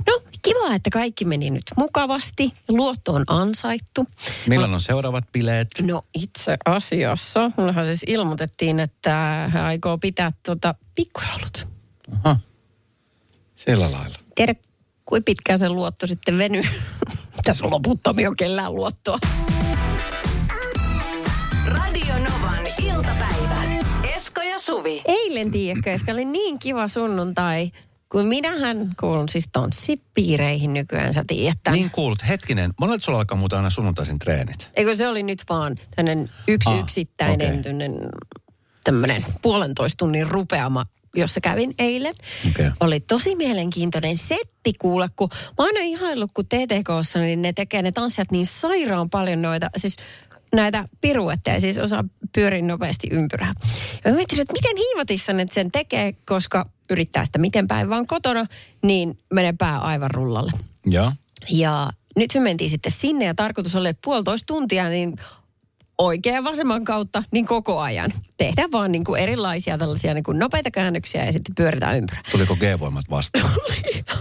[0.08, 2.54] no, kiva, että kaikki meni nyt mukavasti.
[2.70, 4.08] Luotto on ansaittu.
[4.48, 5.68] Milloin on seuraavat bileet?
[5.82, 9.12] No itse asiassa, mullahan siis ilmoitettiin, että
[9.52, 11.68] hän aikoo pitää tuota pikkujoulut.
[12.24, 12.40] Aha.
[13.56, 14.16] Sillä lailla.
[14.36, 14.56] Tiedä,
[15.06, 16.64] kuinka pitkään se luotto sitten venyy.
[17.46, 19.18] Tässä on loputtomia kellään luottoa.
[21.68, 23.64] Radio Novan iltapäivä.
[24.16, 25.02] Esko ja Suvi.
[25.06, 27.72] Eilen tiedätkö, oli niin kiva sunnuntai,
[28.12, 31.58] kun minähän kuulun siis tanssipiireihin nykyään, sä tiedät.
[31.72, 32.28] Niin kuulut.
[32.28, 34.70] Hetkinen, monelta sulla alkaa muuten aina sunnuntaisin treenit?
[34.74, 38.10] Eikö se oli nyt vaan tämmöinen yksi Ah, yksittäinen okay.
[38.84, 42.14] tämmöinen puolentoista tunnin rupeama, jossa kävin eilen.
[42.50, 42.70] Okei.
[42.80, 47.82] Oli tosi mielenkiintoinen setti kuule, kun mä oon aina ihaillut, kun TTKssa, niin ne tekee
[47.82, 49.96] ne tanssijat niin sairaan paljon noita, siis
[50.56, 52.04] näitä piruetteja, siis osaa
[52.36, 53.54] pyöriä nopeasti ympyrää.
[54.06, 58.08] Ja mä mietin, että miten hiivatissa ne sen tekee, koska yrittää sitä miten päin vaan
[58.08, 58.46] kotona,
[58.84, 60.52] niin menee pää aivan rullalle.
[60.86, 61.12] Joo.
[61.50, 65.16] Ja nyt me mentiin sitten sinne ja tarkoitus oli, että puolitoista tuntia, niin
[65.98, 68.14] oikean ja vasemman kautta, niin koko ajan.
[68.38, 72.24] Tehdään vaan niin kuin erilaisia tällaisia niin kuin nopeita käännöksiä ja sitten pyöritään ympyrää.
[72.32, 73.46] Tuliko G-voimat vastaan?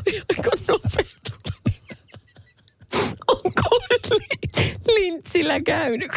[0.06, 1.56] Oli aika nopeita.
[3.28, 3.70] Onko
[4.10, 6.10] li- lintsillä käynyt?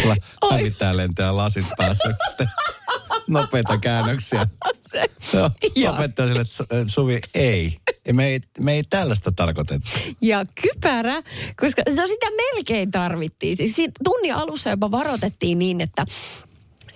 [0.00, 0.16] Sulla
[0.50, 2.14] hävittää lentää lasit päässä.
[3.28, 4.46] Nopeita käännöksiä.
[5.76, 5.94] Joo.
[5.94, 7.76] Opettaja sille, että äh, Suvi, ei.
[8.12, 9.88] Me ei, me ei tällaista tarkoitettu.
[10.22, 11.22] ja kypärä,
[11.60, 13.56] koska no sitä melkein tarvittiin.
[13.56, 16.06] Siis tunnin alussa jopa varoitettiin niin, että,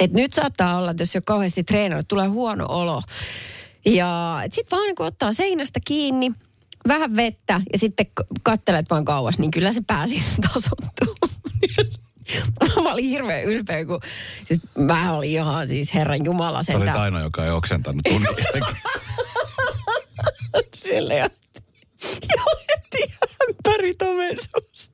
[0.00, 3.02] että nyt saattaa olla, että jos ole kauheasti treenannut, tulee huono olo.
[3.86, 6.32] Ja sitten vaan niin kun ottaa seinästä kiinni,
[6.88, 11.16] vähän vettä ja sitten k- kattelet vaan kauas, niin kyllä se pääsi tasoittuu.
[12.82, 14.00] Mä olin hirveän ylpeä, kun
[14.44, 18.76] siis mä olin ihan siis Herran Jumala Sä olit ainoa, joka ei oksentanut tunnin jälkeen.
[20.74, 21.28] Sille ja
[22.70, 23.14] heti
[23.48, 24.92] ämpäri tomensuus.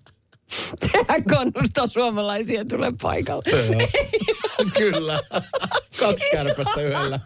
[0.93, 3.43] Sehän kannustaa suomalaisia tulee paikalle.
[4.79, 5.21] Kyllä.
[6.01, 7.21] Kaksi kärpästä yhdellä.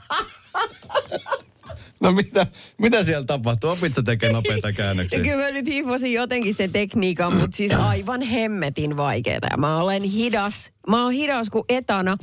[2.02, 2.46] No mitä,
[2.78, 3.70] mitä siellä tapahtuu?
[3.70, 5.18] Opit sä tekemään nopeita käännöksiä?
[5.18, 9.46] Ja kyllä mä nyt hiivosin jotenkin sen tekniikan, mutta siis aivan hemmetin vaikeeta.
[9.50, 10.72] Ja mä olen hidas.
[10.88, 12.16] Mä oon hidas kuin etana.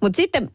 [0.00, 0.50] Mutta sitten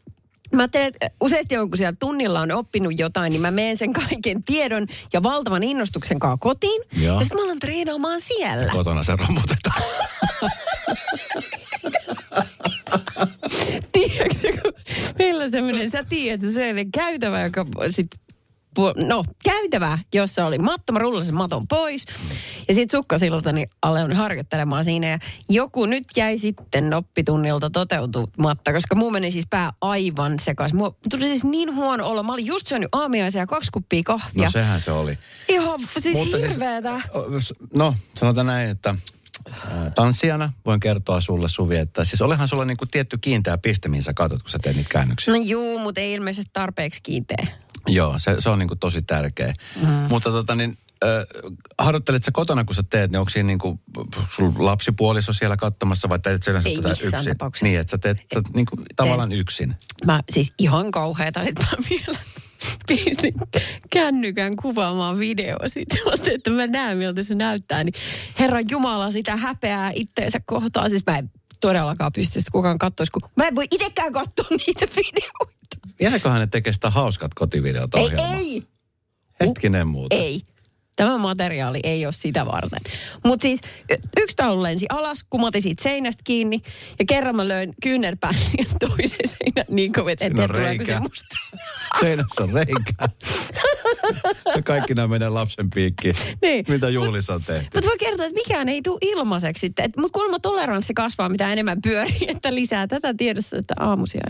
[0.55, 3.93] Mä ajattelen, että useasti on, kun siellä tunnilla on oppinut jotain, niin mä menen sen
[3.93, 6.81] kaiken tiedon ja valtavan innostuksen kanssa kotiin.
[7.01, 7.19] Joo.
[7.19, 8.71] Ja sitten mä alan treenaamaan siellä.
[8.71, 9.81] Kotona se romutetaan.
[13.91, 14.73] Tiedätkö, kun
[15.19, 18.19] meillä on semmoinen, sä tiedät, sellainen käytävä, joka sitten
[19.07, 22.05] no, käytävä, jossa oli matto, mä rullasin maton pois.
[22.67, 25.07] Ja sitten sukkasilta niin aloin harjoittelemaan siinä.
[25.07, 30.77] Ja joku nyt jäi sitten oppitunnilta toteutumatta, koska muu meni siis pää aivan sekaisin.
[30.77, 32.23] Mulla tuli siis niin huono olo.
[32.23, 34.43] Mä olin just syönyt aamiaisia ja kaksi kuppia kahvia.
[34.43, 35.17] No sehän se oli.
[35.49, 37.01] Ihan siis hirveetä.
[37.73, 38.95] no, sanotaan näin, että
[39.95, 44.13] tanssijana voin kertoa sulle Suvi, että siis olehan sulla niinku tietty kiinteä piste, mihin sä
[44.13, 45.33] katsot, kun sä teet niitä käännöksiä.
[45.33, 47.47] No juu, mutta ei ilmeisesti tarpeeksi kiinteä.
[47.88, 49.54] Joo, se, se on niinku tosi tärkeä.
[49.82, 49.88] Mm.
[50.10, 51.10] Mutta tota niin, äh,
[51.80, 53.80] harjoittelet sä kotona, kun sä teet, niin onko siinä niinku,
[54.36, 57.12] sun lapsipuoliso siellä katsomassa vai teet sä yleensä Ei tätä yksin?
[57.12, 57.65] tapauksessa.
[57.65, 59.76] Niin, että sä teet sä, niinku, tavallaan yksin.
[60.06, 62.19] Mä siis ihan kauheeta, että mä vielä
[62.88, 63.34] pistin
[63.89, 65.95] kännykän kuvaamaan videoa siitä.
[66.36, 67.84] Että mä näen, miltä se näyttää.
[67.84, 67.93] Niin
[68.39, 70.89] Herran Jumala sitä häpeää itteensä kohtaan.
[70.89, 74.86] Siis mä en todellakaan pysty sitä kukaan katsoisi, kun mä en voi itsekään katsoa niitä
[74.95, 75.55] videoita.
[76.01, 78.63] Jääköhän ne tekee sitä hauskat kotivideot Ei, ei,
[79.39, 80.15] Hetkinen muuta.
[80.15, 80.45] ei.
[80.95, 82.79] Tämä materiaali ei ole sitä varten.
[83.25, 83.60] Mutta siis
[84.17, 86.62] yksi taulu lensi alas, kumotin siitä seinästä kiinni
[86.99, 90.99] ja kerran mä löin kyynärpään siihen toiseen seinään niin kovin, että en tiedä tuleeko se
[90.99, 91.38] musta.
[91.99, 92.93] Seinässä on reikä.
[94.55, 96.15] ja kaikki nämä menee lapsen piikkiin.
[96.41, 96.65] Niin.
[96.67, 97.69] Mitä juhlissa on tehty?
[97.73, 99.91] Mutta voi kertoa, että mikään ei tule ilmaiseksi sitten.
[99.97, 104.23] Mutta kuulemma toleranssi kasvaa, mitä enemmän pyörii, että lisää tätä tiedossa, että aamusia.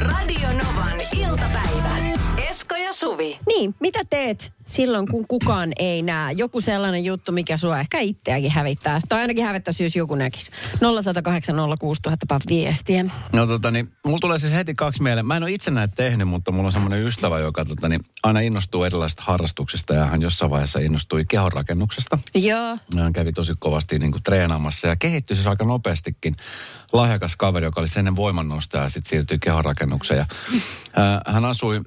[0.00, 2.11] Radio Novan iltapäivä.
[2.72, 3.38] Esko ja Suvi.
[3.46, 6.32] Niin, mitä teet silloin, kun kukaan ei näe?
[6.32, 9.00] Joku sellainen juttu, mikä sua ehkä itseäkin hävittää.
[9.08, 10.50] Tai ainakin hävittäisi, jos joku näkisi.
[10.80, 13.04] 0108 06000 viestiä.
[13.32, 15.26] No tota niin, mulla tulee siis heti kaksi mieleen.
[15.26, 18.40] Mä en ole itse näitä tehnyt, mutta mulla on semmoinen ystävä, joka tota niin, aina
[18.40, 22.18] innostuu erilaisista harrastuksista ja hän jossain vaiheessa innostui kehonrakennuksesta.
[22.34, 22.78] Joo.
[22.94, 26.36] Ja Hän kävi tosi kovasti niin kuin treenaamassa ja kehittyi siis aika nopeastikin.
[26.92, 30.18] Lahjakas kaveri, joka oli sen ennen voimannostaja ja sitten siirtyi kehonrakennukseen.
[30.18, 30.26] Ja,
[30.96, 31.80] ää, hän asui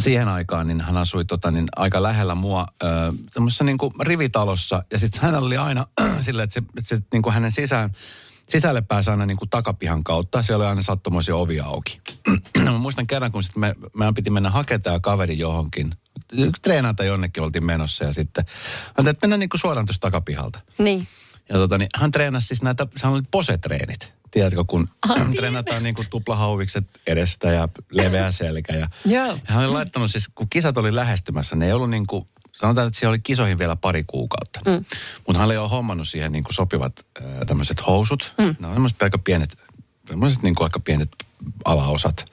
[0.00, 2.88] siihen aikaan, niin hän asui tota, niin, aika lähellä mua äh,
[3.30, 4.82] semmoisessa niin kuin rivitalossa.
[4.90, 5.86] Ja sitten hänellä oli aina
[6.20, 7.90] silleen, että se, että se niin kuin hänen sisään,
[8.48, 10.42] sisälle pääsi aina niin kuin takapihan kautta.
[10.42, 12.00] Siellä oli aina sattumoisia ovia auki.
[12.64, 15.90] Mä muistan kerran, kun sit me, meidän piti mennä hakemaan kaveri johonkin.
[16.62, 18.44] Treenata jonnekin oltiin menossa ja sitten
[18.96, 20.60] hän että mennään niin kuin suoraan tuosta takapihalta.
[20.78, 21.08] Niin.
[21.48, 24.12] Ja tota, niin, hän treenasi siis näitä, sehän oli posetreenit.
[24.32, 24.88] Tiedätkö, kun
[25.36, 28.72] treenataan niin kuin tuplahauvikset edestä ja leveä selkä.
[28.72, 32.28] Ja, ja hän oli laittanut siis, kun kisat oli lähestymässä, ne ei ollut niin kuin,
[32.52, 34.60] sanotaan, että siellä oli kisoihin vielä pari kuukautta.
[34.66, 34.84] Mm.
[35.26, 38.34] Mutta hän oli jo hommannut siihen niin kuin sopivat äh, tämmöiset housut.
[38.38, 38.56] Mm.
[38.58, 39.58] Ne on semmoiset aika pienet,
[40.08, 41.08] semmoiset niin kuin aika pienet
[41.64, 42.24] alaosat.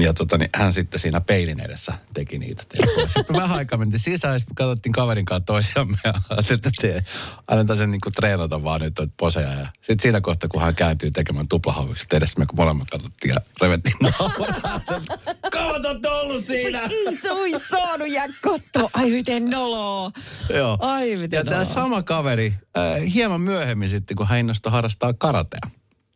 [0.00, 2.62] Ja tota, niin hän sitten siinä peilin edessä teki niitä.
[2.76, 3.08] temppuja.
[3.08, 7.04] Sitten vähän aikaa mentiin sisään ja sitten katsottiin kaverin kanssa toisiamme ja ajattelin, että te,
[7.48, 9.52] annetaan sen niin kuin treenata vaan nyt noita poseja.
[9.52, 13.40] Ja sitten siinä kohtaa, kun hän kääntyy tekemään tuplahaukset edessä, me kun molemmat katsottiin ja
[13.60, 14.80] revettiin nauraa.
[15.52, 16.88] Kauan olette ollut siinä?
[17.30, 18.90] Olisi saanut jää katsoa.
[18.92, 20.10] Ai miten noloa.
[20.54, 20.78] Joo.
[20.80, 25.60] Ai, miten ja tämä sama kaveri, äh, hieman myöhemmin sitten, kun hän innostui harrastaa karatea,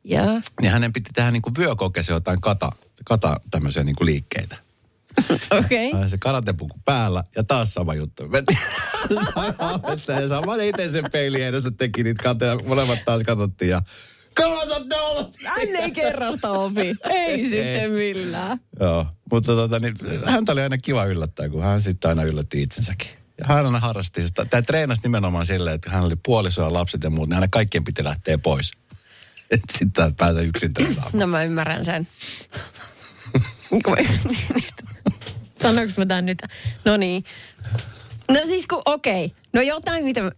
[0.04, 0.40] Joo.
[0.60, 2.72] niin hänen piti tehdä niin kuin vyökokeeseen jotain kata,
[3.08, 4.56] kata tämmöisiä niin kuin liikkeitä.
[5.50, 5.88] Okei.
[5.88, 6.02] Okay.
[6.02, 8.22] Ai se karatepuku päällä ja taas sama juttu.
[10.28, 12.56] Sama itse sen peilin edessä teki niitä kateja.
[12.66, 13.82] Molemmat taas katsottiin ja
[14.38, 15.36] sä ollut?
[15.44, 16.94] Hän ei kerrasta opi.
[17.10, 18.60] Ei sitten millään.
[18.80, 23.08] Joo, mutta tota, niin, häntä oli aina kiva yllättää, kun hän sitten aina yllätti itsensäkin.
[23.40, 24.44] Ja hän aina harrasti sitä.
[24.44, 27.84] Tämä treenasi nimenomaan silleen, että hän oli puoliso ja lapset ja muut, niin aina kaikkien
[27.84, 28.72] piti lähteä pois.
[29.78, 31.10] Sitten päätä yksin treenaamaan.
[31.12, 32.08] No mä ymmärrän sen.
[33.70, 33.96] Kun-
[35.62, 36.42] Sanoinko mä tämän nyt?
[36.84, 37.24] No niin.
[38.30, 39.24] No siis kun, okei.
[39.24, 39.36] Okay.
[39.52, 40.22] No jotain mitä...
[40.22, 40.30] mä-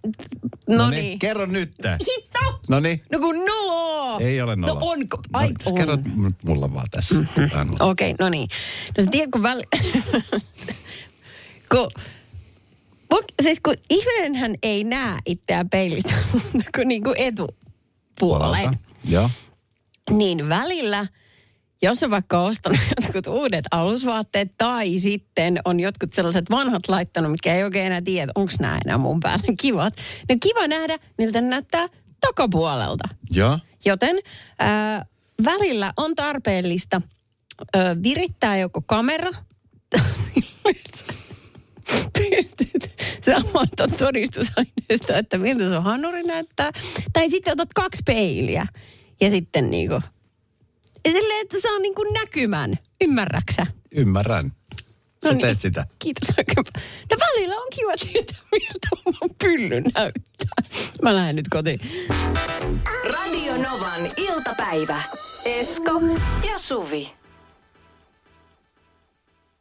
[0.69, 1.19] No niin.
[1.19, 1.73] Kerro nyt.
[2.09, 2.61] Hitto!
[2.69, 3.03] No niin.
[3.13, 4.21] No kun noloa!
[4.21, 4.81] Ei ole noloa.
[4.81, 5.19] No onko?
[5.33, 5.75] Ai no, on.
[5.75, 7.15] Kerro nyt mulla vaan tässä.
[7.15, 7.71] Mm-hmm.
[7.81, 8.49] Okei, okay, no niin.
[8.99, 9.63] No sä tiedät, kun väli...
[11.73, 11.91] kun,
[13.09, 16.15] kun, siis kun ihminenhän ei näe itseään peilistä,
[16.53, 18.79] mutta kun niin kuin etupuoleen.
[19.05, 19.31] Joo.
[20.11, 21.07] Niin välillä,
[21.83, 27.55] jos on vaikka ostanut jotkut uudet alusvaatteet tai sitten on jotkut sellaiset vanhat laittanut, mitkä
[27.55, 29.95] ei oikein enää tiedä, onko nämä enää mun päällä kivat.
[30.29, 31.89] No kiva nähdä, miltä ne näyttää
[32.21, 33.09] takapuolelta.
[33.31, 33.59] Joo.
[33.85, 34.17] Joten
[34.59, 35.07] ää,
[35.45, 37.03] välillä on tarpeellista
[37.75, 39.31] ää, virittää joko kamera,
[42.19, 46.73] pystyt saamaan tuon todistusaineistoa, että miltä sun hanuri näyttää.
[47.13, 48.67] Tai sitten otat kaksi peiliä
[49.21, 50.01] ja sitten niinku,
[51.13, 52.79] silleen, että saa niinku näkymän.
[53.01, 53.67] Ymmärräksä?
[53.93, 54.53] Ymmärrän.
[55.25, 55.41] Sä No niin.
[55.41, 55.87] teet sitä.
[55.99, 56.65] Kiitos oikein.
[57.11, 60.79] No välillä on kiva tietää, miltä oma pylly näyttää.
[61.03, 61.81] Mä lähden nyt kotiin.
[63.13, 65.03] Radio Novan iltapäivä.
[65.45, 65.93] Esko
[66.49, 67.13] ja Suvi.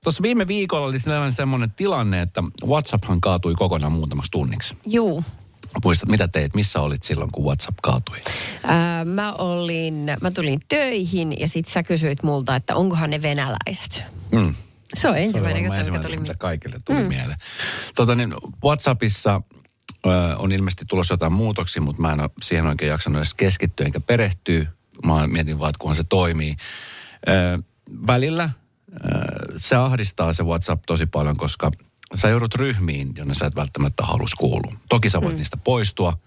[0.03, 4.77] Tuossa viime viikolla oli sellainen semmoinen tilanne, että WhatsApphan kaatui kokonaan muutamaksi tunniksi.
[4.85, 5.23] Juu.
[5.83, 6.55] Muistat, mitä teit?
[6.55, 8.17] Missä olit silloin, kun WhatsApp kaatui?
[8.63, 14.03] Ää, mä olin, mä tulin töihin ja sit sä kysyit multa, että onkohan ne venäläiset.
[14.31, 14.55] Mm.
[14.95, 17.07] Se on Se ensimmäinen juttu, mikä ensimmäinen, tuli mitä kaikille tuli mm.
[17.07, 17.37] mieleen.
[17.95, 19.41] Tota, niin WhatsAppissa
[20.05, 23.85] ö, on ilmeisesti tulossa jotain muutoksia, mutta mä en ole siihen oikein jaksanut edes keskittyä
[23.85, 24.65] enkä perehtyä.
[25.05, 26.55] Mä mietin vaan, että kunhan se toimii.
[27.27, 27.63] Ö,
[28.07, 28.49] välillä
[28.89, 28.99] ö,
[29.57, 31.71] se ahdistaa se WhatsApp tosi paljon, koska
[32.15, 34.73] sä joudut ryhmiin, jonne sä et välttämättä halus kuulua.
[34.89, 35.37] Toki sä voit mm.
[35.37, 36.17] niistä poistua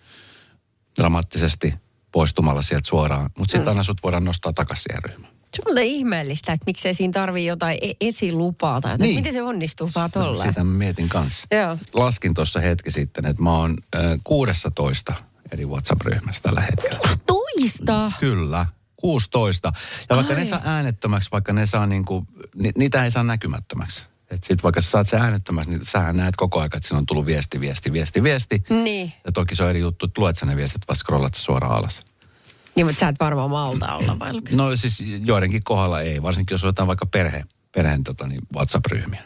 [0.98, 1.74] dramaattisesti
[2.12, 3.68] poistumalla sieltä suoraan, mutta sitten mm.
[3.68, 5.32] aina sut voidaan nostaa takaisin siihen ryhmään.
[5.54, 9.08] Se on ihmeellistä, että miksei siinä tarvii jotain e- esilupaa tai jotain.
[9.08, 9.18] Niin.
[9.18, 10.48] Miten se onnistuu vaan tolleen?
[10.48, 11.46] Sitä mä mietin kanssa.
[11.50, 11.78] Joo.
[11.94, 15.14] Laskin tuossa hetki sitten, että mä oon äh, 16
[15.52, 16.98] eri WhatsApp-ryhmässä tällä hetkellä.
[17.26, 18.12] Toista.
[18.20, 18.66] Kyllä,
[18.96, 19.72] 16.
[20.10, 20.40] Ja vaikka Ai.
[20.40, 24.09] ne saa äänettömäksi, vaikka ne saa niinku, ni, niitä ei saa näkymättömäksi.
[24.30, 27.06] Et sit vaikka sä saat se äänettömäksi, niin sähän näet koko ajan, että siinä on
[27.06, 28.62] tullut viesti, viesti, viesti, viesti.
[28.70, 29.12] Niin.
[29.24, 31.76] Ja toki se on eri juttu, että luet sä ne viestit, vai scrollat sä suoraan
[31.76, 32.02] alas.
[32.74, 34.56] Niin, mutta sä et varmaan malta olla vai lukea.
[34.56, 39.22] No siis joidenkin kohdalla ei, varsinkin jos otetaan vaikka perhe, perheen tota, niin WhatsApp-ryhmiä.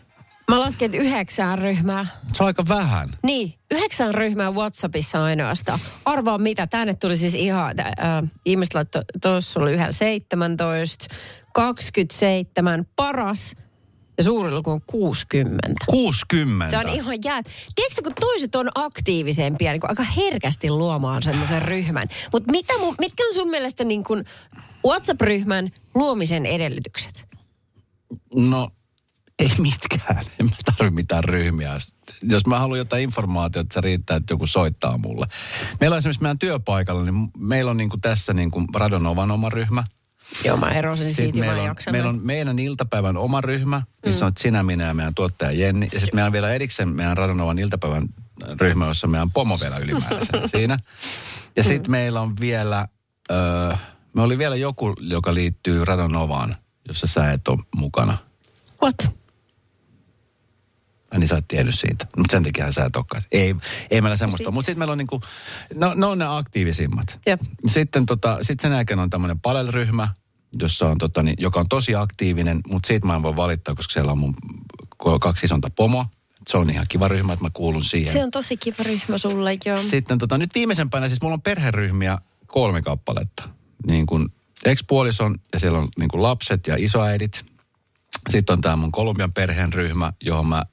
[0.48, 2.06] Mä lasken että yhdeksään ryhmää.
[2.32, 3.08] Se on aika vähän.
[3.22, 5.78] Niin, yhdeksän ryhmää WhatsAppissa ainoastaan.
[6.04, 11.14] Arvaa mitä, tänne tuli siis ihan, äh, ihmiset laittoi, tuossa oli yhä 17,
[11.52, 13.56] 27, paras
[14.18, 15.68] Ja suuri luku on 60.
[15.86, 16.70] 60.
[16.70, 17.42] Se on ihan jää.
[17.74, 22.08] Tiedätkö, kun toiset on aktiivisempia, niin kuin aika herkästi luomaan semmoisen ryhmän.
[22.32, 24.24] Mutta mitä mu- mitkä on sun mielestä niin kuin
[24.86, 27.24] WhatsApp-ryhmän luomisen edellytykset?
[28.34, 28.68] No,
[29.38, 30.24] ei mitkään.
[30.40, 31.78] En mä tarvi mitään ryhmiä.
[32.22, 35.26] Jos mä haluan jotain informaatiota, se riittää, että joku soittaa mulle.
[35.80, 39.48] Meillä on esimerkiksi meidän työpaikalla, niin meillä on niin kuin tässä niin kuin Radonovan oma
[39.48, 39.84] ryhmä.
[40.44, 44.26] Joo, mä erosin Sitten siitä, meillä, on, meillä on meidän iltapäivän oma ryhmä, missä Mm.
[44.26, 45.88] on sinä, minä ja meidän tuottaja Jenni.
[45.92, 48.08] Ja sitten meillä on vielä erikseen meidän Radonovan iltapäivän
[48.60, 50.78] ryhmä, jossa meidän pomo vielä ylimääräisenä siinä.
[51.56, 51.66] Ja Mm.
[51.68, 52.88] sitten meillä on vielä,
[53.30, 53.74] öö,
[54.14, 56.56] me oli vielä joku, joka liittyy Radonovaan,
[56.88, 58.18] jossa sä et ole mukana.
[58.82, 58.96] What?
[61.10, 62.06] Ai niin sä oot tiennyt siitä.
[62.16, 63.22] Mutta sen takia sä et olekaan.
[63.32, 63.54] Ei,
[63.90, 64.50] ei meillä semmoista.
[64.50, 65.20] Mutta sitten meillä on niinku,
[65.74, 67.20] no, ne on ne aktiivisimmat.
[67.26, 67.40] Jep.
[67.66, 70.08] Sitten tota, sit sen jälkeen on tämmöinen palelryhmä,
[70.60, 73.92] jossa on, tota, niin, joka on tosi aktiivinen, mutta siitä mä en voi valittaa, koska
[73.92, 74.34] siellä on mun
[75.20, 76.06] kaksi isonta pomo.
[76.48, 78.12] Se on ihan kiva ryhmä, että mä kuulun siihen.
[78.12, 79.82] Se on tosi kiva ryhmä sulle, joo.
[79.90, 83.48] Sitten tota, nyt viimeisempänä siis mulla on perheryhmiä kolme kappaletta.
[83.86, 84.28] Niin kuin
[84.64, 87.44] ex-puolison ja siellä on niin kuin lapset ja isoäidit.
[88.30, 90.64] Sitten on tämä mun Kolumbian perheen ryhmä, johon mä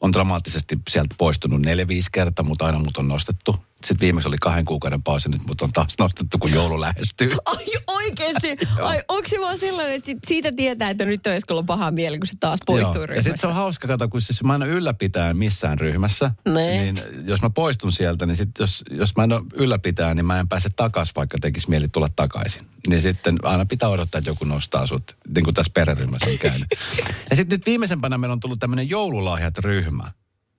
[0.00, 3.56] on dramaattisesti sieltä poistunut neljä-viisi kertaa, mutta aina mut on nostettu.
[3.84, 7.30] Sitten viimeksi oli kahden kuukauden pausi, nyt mut on taas nostettu, kun joulu lähestyy.
[7.46, 8.56] Ai oikeesti?
[8.82, 12.18] Ai onko se vaan sellainen, että sit- siitä tietää, että nyt on Eskolla paha mieli,
[12.18, 13.02] kun se taas poistuu Joo.
[13.02, 13.22] Ja ryhmästä?
[13.22, 16.30] sitten se on hauska, kato, kun siis mä aina ylläpitään missään ryhmässä.
[16.48, 16.82] Nee.
[16.82, 20.40] Niin jos mä poistun sieltä, niin sit jos, jos mä en ole ylläpitää, niin mä
[20.40, 22.62] en pääse takaisin, vaikka tekisi mieli tulla takaisin.
[22.86, 26.66] Niin sitten aina pitää odottaa, että joku nostaa sut, niin kuin tässä perheryhmässä on käynyt.
[27.30, 30.12] ja sitten nyt viimeisempänä meillä on tullut tämmöinen joululahjat-ryhmä,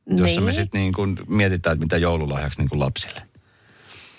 [0.09, 0.61] jossa me Niin.
[0.61, 3.21] sitten niin kuin mietitään, että mitä joululahjaksi niin kuin lapsille.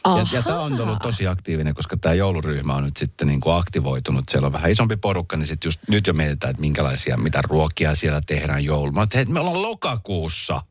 [0.06, 3.56] Ja, ja tämä on ollut tosi aktiivinen, koska tämä jouluryhmä on nyt sitten niin kuin
[3.56, 4.24] aktivoitunut.
[4.28, 7.94] Siellä on vähän isompi porukka, niin sitten just nyt jo mietitään, että minkälaisia, mitä ruokia
[7.94, 8.94] siellä tehdään joulun.
[8.94, 10.62] Mä ajattelin, että me ollaan lokakuussa.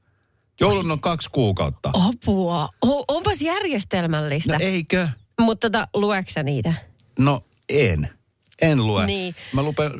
[0.60, 1.92] Joulun on kaksi kuukautta.
[1.94, 2.70] Apua.
[2.86, 4.54] O, onpas järjestelmällistä.
[4.54, 5.08] No eikö?
[5.40, 6.74] Mutta tota, lueksä niitä?
[7.20, 8.10] No en.
[8.62, 9.06] En lue.
[9.06, 9.36] Niin.
[9.54, 9.92] Mä lupen,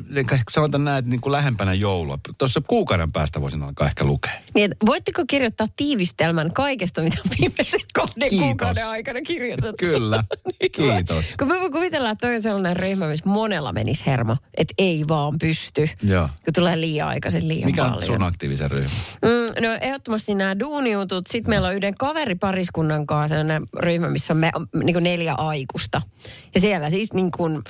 [0.50, 2.18] sanotaan näin, että niin kuin lähempänä joulua.
[2.38, 4.32] Tuossa kuukauden päästä voisin alkaa ehkä lukea.
[4.54, 8.46] Niin, voitteko kirjoittaa tiivistelmän kaikesta, mitä viimeisen kahden Kiitos.
[8.46, 9.76] kuukauden aikana kirjoitettu?
[9.78, 10.24] Kyllä.
[10.76, 11.36] Kiitos.
[11.38, 14.36] Kun mä voin kuvitella, että toi on sellainen ryhmä, missä monella menisi hermo.
[14.56, 15.88] Että ei vaan pysty.
[16.02, 16.28] Joo.
[16.44, 18.06] Kun tulee liian aikaisin liian Mikä on paljon.
[18.06, 18.90] sun aktiivisen ryhmä?
[19.22, 21.26] Mm, no ehdottomasti nämä duuniutut.
[21.26, 24.50] Sitten meillä on yhden kaveripariskunnan kanssa sellainen ryhmä, missä on me,
[24.84, 26.02] niin neljä aikuista.
[26.54, 27.62] Ja siellä siis niin kuin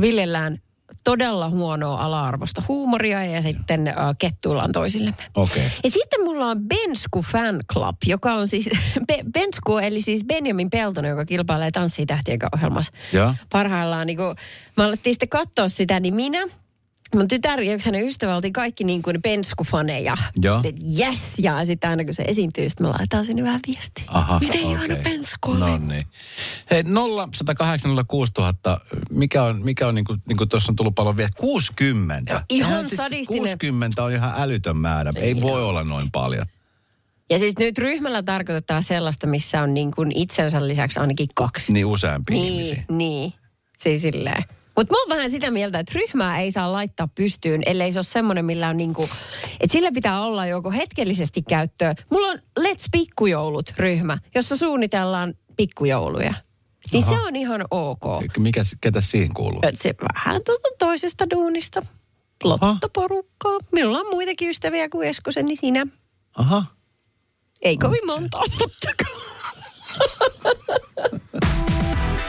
[0.00, 0.58] viljellään
[1.04, 5.22] todella huonoa ala-arvosta huumoria ja sitten äh, kettuillaan toisillemme.
[5.34, 5.70] Okei.
[5.84, 8.70] Ja sitten mulla on Bensku Fan Club, joka on siis,
[9.08, 13.34] Be- Bensku eli siis Benjamin Peltonen, joka kilpailee Tanssii tähtien ohjelmassa Joo.
[13.50, 14.06] parhaillaan.
[14.06, 14.34] Niin kun,
[14.76, 16.46] me alettiin sitten katsoa sitä, niin minä,
[17.14, 20.16] mun tytär ja yksi hänen ystävä oltiin kaikki niin kuin Bensku-faneja.
[20.42, 20.62] Joo.
[20.62, 21.18] Sitten, yes!
[21.38, 24.04] Ja sitten aina kun se esiintyy, sitten me laitetaan sinne vähän viestiä.
[24.08, 24.72] Aha, Miten okei.
[24.72, 25.58] ihana Bensku oli.
[25.60, 26.06] No niin.
[26.70, 30.94] Hei, 0 108 000, mikä on, mikä on niin kuin, niin kuin tuossa on tullut
[30.94, 32.34] paljon vielä, 60.
[32.34, 33.40] No, ihan Eihän sadistinen.
[33.42, 35.12] 60 on ihan älytön määrä.
[35.16, 36.46] Ei voi olla noin paljon.
[37.30, 41.72] Ja siis nyt ryhmällä tarkoitetaan sellaista, missä on niin kuin itsensä lisäksi ainakin kaksi.
[41.72, 42.84] Niin useampia Niin, ihmisiä.
[42.88, 43.32] niin.
[43.78, 44.44] Siis silleen.
[44.76, 48.04] Mutta mä oon vähän sitä mieltä, että ryhmää ei saa laittaa pystyyn, ellei se ole
[48.04, 49.08] semmoinen, millä on niinku,
[49.60, 51.94] että sillä pitää olla joko hetkellisesti käyttöä.
[52.10, 56.34] Mulla on Let's Pikkujoulut ryhmä, jossa suunnitellaan pikkujouluja.
[56.92, 57.14] Niin Aha.
[57.14, 58.04] se on ihan ok.
[58.38, 59.60] Mikä, ketä siihen kuuluu?
[59.74, 61.82] Se vähän tuota toisesta duunista.
[62.44, 63.58] Lottoporukkaa.
[63.72, 65.86] Minulla on muitakin ystäviä kuin Eskosen, niin sinä.
[66.38, 66.64] Aha.
[67.62, 68.88] Ei kovin monta, mutta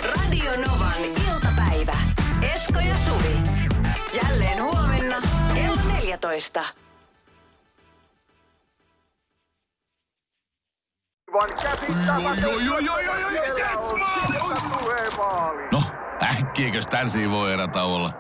[0.04, 1.45] Radio Novan iltapäivä.
[2.54, 3.38] Esko ja Suvi.
[4.14, 5.22] Jälleen huomenna
[5.54, 6.66] kello 14.
[15.72, 15.84] No,
[16.24, 18.14] äkkiäkös tän voi erä olla?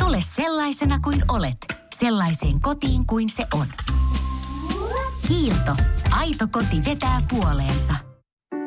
[0.00, 1.56] Tule sellaisena kuin olet,
[1.94, 3.66] sellaiseen kotiin kuin se on.
[5.28, 5.76] Kiilto.
[6.10, 8.07] Aito koti vetää puoleensa.